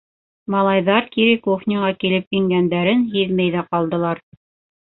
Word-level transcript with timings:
Малайҙар 0.53 1.09
кире 1.15 1.35
кухняға 1.43 1.91
килеп 2.05 2.39
ингәндәрен 2.39 3.07
һиҙмәй 3.15 3.55
ҙә 3.59 3.67
ҡалдылар. 3.71 4.27